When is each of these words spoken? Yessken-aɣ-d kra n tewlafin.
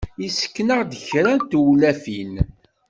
Yessken-aɣ-d 0.23 0.91
kra 1.07 1.31
n 1.37 1.39
tewlafin. 1.49 2.33